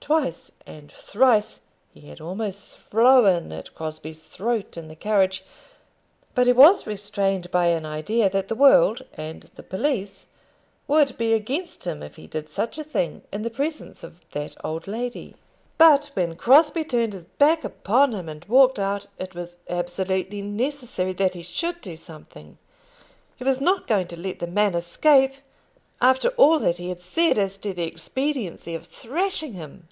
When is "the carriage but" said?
4.88-6.46